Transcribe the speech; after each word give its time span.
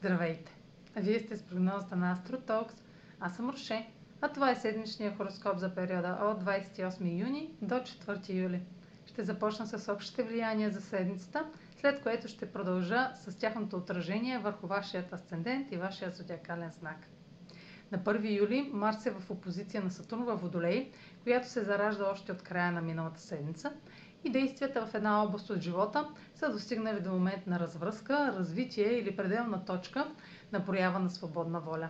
Здравейте! 0.00 0.52
Вие 0.96 1.20
сте 1.20 1.36
с 1.36 1.42
прогнозата 1.42 1.96
на 1.96 2.16
AstroTalks. 2.16 2.72
Аз 3.20 3.36
съм 3.36 3.50
Роше, 3.50 3.88
а 4.20 4.28
това 4.28 4.50
е 4.50 4.54
седмичния 4.56 5.16
хороскоп 5.16 5.58
за 5.58 5.74
периода 5.74 6.18
от 6.22 6.44
28 6.44 7.20
юни 7.20 7.50
до 7.62 7.74
4 7.74 8.28
юли. 8.34 8.60
Ще 9.06 9.24
започна 9.24 9.66
с 9.66 9.92
общите 9.92 10.22
влияния 10.22 10.70
за 10.70 10.80
седмицата, 10.80 11.46
след 11.80 12.02
което 12.02 12.28
ще 12.28 12.52
продължа 12.52 13.10
с 13.14 13.38
тяхното 13.38 13.76
отражение 13.76 14.38
върху 14.38 14.66
вашият 14.66 15.12
асцендент 15.12 15.72
и 15.72 15.76
вашия 15.76 16.10
зодиакален 16.10 16.70
знак. 16.70 16.98
На 17.92 17.98
1 17.98 18.38
юли 18.38 18.70
Марс 18.72 19.06
е 19.06 19.10
в 19.10 19.30
опозиция 19.30 19.82
на 19.82 19.90
Сатурн 19.90 20.24
във 20.24 20.40
Водолей, 20.40 20.90
която 21.22 21.48
се 21.48 21.64
заражда 21.64 22.10
още 22.10 22.32
от 22.32 22.42
края 22.42 22.72
на 22.72 22.80
миналата 22.82 23.20
седмица 23.20 23.72
и 24.24 24.30
действията 24.30 24.86
в 24.86 24.94
една 24.94 25.22
област 25.22 25.50
от 25.50 25.60
живота 25.60 26.08
са 26.34 26.52
достигнали 26.52 27.00
до 27.00 27.10
момент 27.10 27.46
на 27.46 27.60
развръзка, 27.60 28.34
развитие 28.38 28.92
или 28.92 29.16
пределна 29.16 29.64
точка 29.64 30.06
на 30.52 30.64
проява 30.64 30.98
на 30.98 31.10
свободна 31.10 31.60
воля. 31.60 31.88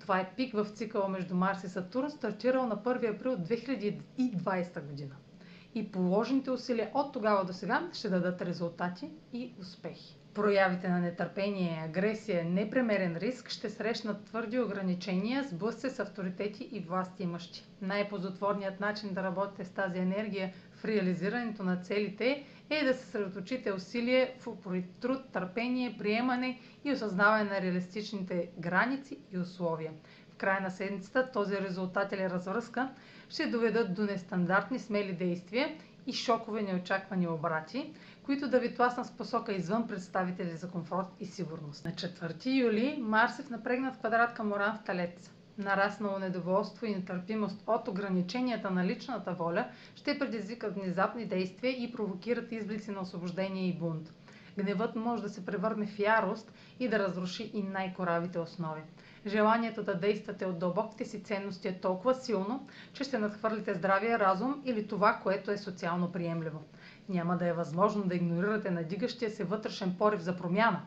Това 0.00 0.20
е 0.20 0.32
пик 0.36 0.54
в 0.54 0.64
цикъла 0.64 1.08
между 1.08 1.34
Марс 1.34 1.64
и 1.64 1.68
Сатурн, 1.68 2.10
стартирал 2.10 2.66
на 2.66 2.76
1 2.76 3.16
април 3.16 3.36
2020 3.36 4.82
година. 4.86 5.14
И 5.74 5.92
положените 5.92 6.50
усилия 6.50 6.90
от 6.94 7.12
тогава 7.12 7.44
до 7.44 7.52
сега 7.52 7.88
ще 7.92 8.08
дадат 8.08 8.42
резултати 8.42 9.10
и 9.32 9.52
успехи. 9.60 10.16
Проявите 10.34 10.88
на 10.88 10.98
нетърпение, 10.98 11.82
агресия, 11.84 12.44
непремерен 12.44 13.16
риск 13.16 13.48
ще 13.48 13.70
срещнат 13.70 14.24
твърди 14.24 14.60
ограничения, 14.60 15.44
сблъсъци 15.44 15.94
с 15.94 15.98
авторитети 15.98 16.68
и 16.72 16.80
власти 16.80 17.22
имащи. 17.22 17.64
Най-позотворният 17.82 18.80
начин 18.80 19.14
да 19.14 19.22
работите 19.22 19.64
с 19.64 19.70
тази 19.70 19.98
енергия 19.98 20.52
в 20.76 20.84
реализирането 20.84 21.62
на 21.62 21.76
целите 21.76 22.44
е 22.70 22.84
да 22.84 22.94
съсредоточите 22.94 23.72
усилие 23.72 24.34
в 24.38 24.46
упорит 24.46 24.90
труд, 24.90 25.18
търпение, 25.26 25.96
приемане 25.98 26.60
и 26.84 26.92
осъзнаване 26.92 27.44
на 27.44 27.60
реалистичните 27.60 28.48
граници 28.58 29.18
и 29.32 29.38
условия. 29.38 29.92
В 30.30 30.36
края 30.36 30.60
на 30.60 30.70
седмицата 30.70 31.30
този 31.32 31.56
резултат 31.56 32.12
или 32.12 32.30
развръзка 32.30 32.88
ще 33.28 33.46
доведат 33.46 33.94
до 33.94 34.02
нестандартни 34.02 34.78
смели 34.78 35.12
действия 35.12 35.74
и 36.06 36.12
шокове 36.12 36.62
неочаквани 36.62 37.28
обрати, 37.28 37.92
които 38.22 38.48
да 38.48 38.58
ви 38.60 38.74
тласнат 38.74 39.06
с 39.06 39.10
посока 39.10 39.52
извън 39.52 39.88
представители 39.88 40.50
за 40.50 40.70
комфорт 40.70 41.06
и 41.20 41.26
сигурност. 41.26 41.84
На 41.84 41.90
4 41.90 42.46
юли 42.46 42.96
Марс 43.00 43.38
е 43.38 43.42
в 43.42 43.50
напрегнат 43.50 43.98
квадрат 43.98 44.34
към 44.34 44.52
Оран 44.52 44.76
в 44.76 44.84
Талец. 44.84 45.30
Нараснало 45.58 46.18
недоволство 46.18 46.86
и 46.86 46.94
нетърпимост 46.94 47.62
от 47.66 47.88
ограниченията 47.88 48.70
на 48.70 48.84
личната 48.84 49.32
воля 49.32 49.68
ще 49.94 50.18
предизвикат 50.18 50.74
внезапни 50.74 51.24
действия 51.26 51.82
и 51.84 51.92
провокират 51.92 52.52
изблици 52.52 52.90
на 52.90 53.00
освобождение 53.00 53.68
и 53.68 53.78
бунт. 53.78 54.12
Гневът 54.58 54.96
може 54.96 55.22
да 55.22 55.28
се 55.28 55.46
превърне 55.46 55.86
в 55.86 55.98
ярост 55.98 56.52
и 56.80 56.88
да 56.88 56.98
разруши 56.98 57.50
и 57.54 57.62
най-коравите 57.62 58.38
основи. 58.38 58.80
Желанието 59.26 59.82
да 59.82 59.94
действате 59.94 60.46
от 60.46 60.58
дълбоките 60.58 61.04
си 61.04 61.22
ценности 61.22 61.68
е 61.68 61.80
толкова 61.80 62.14
силно, 62.14 62.66
че 62.92 63.04
ще 63.04 63.18
надхвърлите 63.18 63.74
здравия 63.74 64.18
разум 64.18 64.62
или 64.64 64.86
това, 64.88 65.20
което 65.22 65.50
е 65.50 65.58
социално 65.58 66.12
приемливо. 66.12 66.62
Няма 67.08 67.36
да 67.36 67.46
е 67.46 67.52
възможно 67.52 68.04
да 68.04 68.14
игнорирате 68.14 68.70
надигащия 68.70 69.30
се 69.30 69.44
вътрешен 69.44 69.94
порив 69.98 70.20
за 70.20 70.36
промяна. 70.36 70.82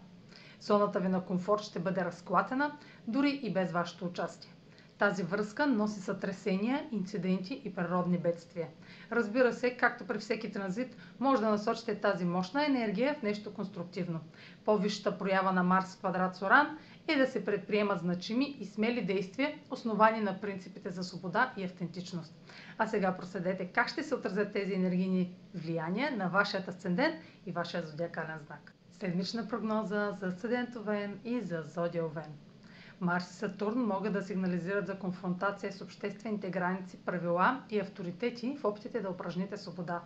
Зоната 0.61 0.99
ви 0.99 1.07
на 1.07 1.25
комфорт 1.25 1.61
ще 1.61 1.79
бъде 1.79 2.05
разклатена, 2.05 2.77
дори 3.07 3.39
и 3.43 3.53
без 3.53 3.71
вашето 3.71 4.05
участие. 4.05 4.53
Тази 4.99 5.23
връзка 5.23 5.67
носи 5.67 5.99
сътресения, 5.99 6.87
инциденти 6.91 7.61
и 7.65 7.75
природни 7.75 8.17
бедствия. 8.17 8.67
Разбира 9.11 9.53
се, 9.53 9.77
както 9.77 10.05
при 10.07 10.19
всеки 10.19 10.51
транзит, 10.51 10.95
може 11.19 11.41
да 11.41 11.49
насочите 11.49 11.95
тази 12.01 12.25
мощна 12.25 12.65
енергия 12.65 13.15
в 13.19 13.21
нещо 13.21 13.53
конструктивно. 13.53 14.19
По-висшата 14.65 15.17
проява 15.17 15.51
на 15.51 15.63
Марс 15.63 15.95
в 15.95 15.99
квадрат 15.99 16.35
Соран 16.35 16.77
е 17.07 17.15
да 17.15 17.27
се 17.27 17.45
предприемат 17.45 17.99
значими 17.99 18.57
и 18.59 18.65
смели 18.65 19.05
действия, 19.05 19.53
основани 19.71 20.21
на 20.21 20.41
принципите 20.41 20.89
за 20.89 21.03
свобода 21.03 21.53
и 21.57 21.63
автентичност. 21.63 22.33
А 22.77 22.87
сега 22.87 23.17
проследете 23.17 23.65
как 23.65 23.89
ще 23.89 24.03
се 24.03 24.15
отразят 24.15 24.53
тези 24.53 24.73
енергийни 24.73 25.35
влияния 25.55 26.17
на 26.17 26.27
вашият 26.29 26.67
асцендент 26.67 27.15
и 27.45 27.51
вашия 27.51 27.87
зодиакален 27.87 28.39
знак. 28.45 28.73
Седмична 28.99 29.47
прогноза 29.47 30.17
за 30.19 30.27
асцендент 30.27 30.75
Овен 30.75 31.19
и 31.25 31.41
за 31.41 31.63
зодия 31.67 32.05
Овен. 32.05 32.48
Марс 33.01 33.31
и 33.31 33.33
Сатурн 33.33 33.79
могат 33.79 34.13
да 34.13 34.23
сигнализират 34.23 34.87
за 34.87 34.99
конфронтация 34.99 35.73
с 35.73 35.81
обществените 35.81 36.49
граници, 36.49 36.97
правила 37.05 37.63
и 37.69 37.79
авторитети 37.79 38.57
в 38.61 38.65
опитите 38.65 38.99
да 38.99 39.09
упражните 39.09 39.57
свобода. 39.57 40.01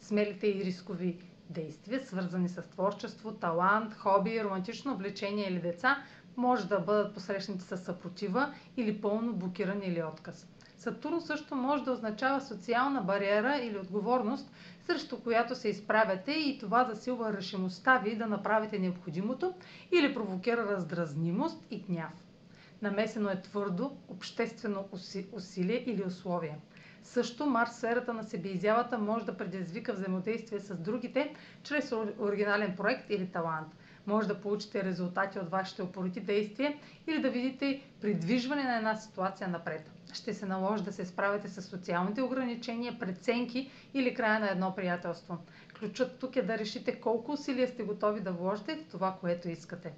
Смелите 0.00 0.46
и 0.46 0.64
рискови 0.64 1.18
действия, 1.50 2.06
свързани 2.06 2.48
с 2.48 2.62
творчество, 2.62 3.32
талант, 3.32 3.94
хоби, 3.94 4.44
романтично 4.44 4.96
влечение 4.96 5.48
или 5.48 5.60
деца, 5.60 5.98
може 6.36 6.68
да 6.68 6.80
бъдат 6.80 7.14
посрещнати 7.14 7.64
с 7.64 7.76
съпротива 7.76 8.54
или 8.76 9.00
пълно 9.00 9.32
блокиране 9.32 9.84
или 9.84 10.02
отказ. 10.02 10.48
Сатурн 10.76 11.20
също 11.20 11.54
може 11.56 11.84
да 11.84 11.92
означава 11.92 12.40
социална 12.40 13.02
бариера 13.02 13.56
или 13.56 13.78
отговорност, 13.78 14.50
срещу 14.86 15.20
която 15.20 15.54
се 15.54 15.68
изправяте 15.68 16.32
и 16.32 16.58
това 16.58 16.84
засилва 16.84 17.32
решимостта 17.32 17.98
ви 17.98 18.16
да 18.16 18.26
направите 18.26 18.78
необходимото 18.78 19.54
или 19.92 20.14
провокира 20.14 20.66
раздразнимост 20.66 21.66
и 21.70 21.80
гняв. 21.80 22.23
Намесено 22.82 23.30
е 23.30 23.42
твърдо 23.42 23.96
обществено 24.08 24.88
усилие 25.32 25.84
или 25.86 26.04
условие. 26.04 26.58
Също 27.02 27.46
Марс 27.46 27.76
сферата 27.76 28.12
на 28.12 28.24
себеизявата 28.24 28.98
може 28.98 29.24
да 29.24 29.36
предизвика 29.36 29.92
взаимодействие 29.92 30.60
с 30.60 30.76
другите 30.76 31.34
чрез 31.62 31.92
оригинален 32.18 32.76
проект 32.76 33.10
или 33.10 33.26
талант. 33.26 33.68
Може 34.06 34.28
да 34.28 34.40
получите 34.40 34.84
резултати 34.84 35.38
от 35.38 35.50
вашите 35.50 35.82
опорити 35.82 36.20
действия 36.20 36.74
или 37.06 37.22
да 37.22 37.30
видите 37.30 37.82
придвижване 38.00 38.62
на 38.62 38.76
една 38.76 38.96
ситуация 38.96 39.48
напред. 39.48 39.90
Ще 40.12 40.34
се 40.34 40.46
наложи 40.46 40.84
да 40.84 40.92
се 40.92 41.04
справите 41.04 41.48
с 41.48 41.62
социалните 41.62 42.22
ограничения, 42.22 42.98
преценки 42.98 43.70
или 43.94 44.14
края 44.14 44.40
на 44.40 44.50
едно 44.50 44.74
приятелство. 44.74 45.38
Ключът 45.78 46.18
тук 46.18 46.36
е 46.36 46.42
да 46.42 46.58
решите 46.58 47.00
колко 47.00 47.32
усилия 47.32 47.68
сте 47.68 47.82
готови 47.82 48.20
да 48.20 48.32
вложите 48.32 48.76
в 48.76 48.84
това, 48.84 49.16
което 49.20 49.48
искате. 49.48 49.92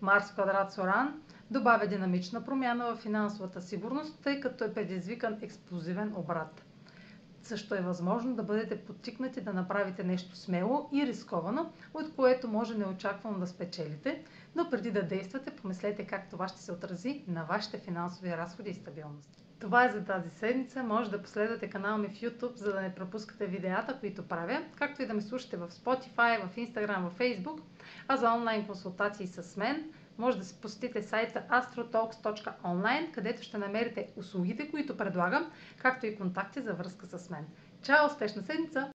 Марс 0.00 0.32
квадрат 0.32 0.72
Соран 0.72 1.22
добавя 1.50 1.86
динамична 1.86 2.44
промяна 2.44 2.94
в 2.94 2.96
финансовата 2.96 3.62
сигурност, 3.62 4.20
тъй 4.22 4.40
като 4.40 4.64
е 4.64 4.74
предизвикан 4.74 5.38
експлозивен 5.42 6.12
обрат. 6.16 6.62
Също 7.42 7.74
е 7.74 7.80
възможно 7.80 8.34
да 8.34 8.42
бъдете 8.42 8.78
подтикнати 8.78 9.40
да 9.40 9.52
направите 9.52 10.04
нещо 10.04 10.36
смело 10.36 10.88
и 10.92 11.06
рисковано, 11.06 11.72
от 11.94 12.14
което 12.16 12.48
може 12.48 12.78
неочаквано 12.78 13.38
да 13.38 13.46
спечелите, 13.46 14.24
но 14.54 14.70
преди 14.70 14.90
да 14.90 15.02
действате, 15.02 15.50
помислете 15.50 16.06
как 16.06 16.30
това 16.30 16.48
ще 16.48 16.60
се 16.60 16.72
отрази 16.72 17.24
на 17.28 17.44
вашите 17.44 17.78
финансови 17.78 18.36
разходи 18.36 18.70
и 18.70 18.74
стабилност. 18.74 19.46
Това 19.58 19.84
е 19.84 19.92
за 19.92 20.04
тази 20.04 20.30
седмица. 20.30 20.82
Може 20.82 21.10
да 21.10 21.22
последвате 21.22 21.70
канала 21.70 21.98
ми 21.98 22.08
в 22.08 22.20
YouTube, 22.20 22.56
за 22.56 22.72
да 22.72 22.80
не 22.80 22.94
пропускате 22.94 23.46
видеята, 23.46 23.98
които 24.00 24.28
правя, 24.28 24.62
както 24.78 25.02
и 25.02 25.06
да 25.06 25.14
ме 25.14 25.22
слушате 25.22 25.56
в 25.56 25.68
Spotify, 25.70 26.46
в 26.46 26.56
Instagram, 26.56 27.08
в 27.08 27.18
Facebook, 27.18 27.60
а 28.08 28.16
за 28.16 28.32
онлайн 28.32 28.66
консултации 28.66 29.26
с 29.26 29.56
мен 29.56 29.90
може 30.18 30.38
да 30.38 30.44
се 30.44 30.60
посетите 30.60 31.02
сайта 31.02 31.42
astrotalks.online, 31.50 33.10
където 33.12 33.42
ще 33.42 33.58
намерите 33.58 34.08
услугите, 34.16 34.70
които 34.70 34.96
предлагам, 34.96 35.50
както 35.78 36.06
и 36.06 36.16
контакти 36.16 36.60
за 36.60 36.74
връзка 36.74 37.06
с 37.06 37.30
мен. 37.30 37.46
Чао! 37.82 38.06
Успешна 38.06 38.42
седмица! 38.42 38.92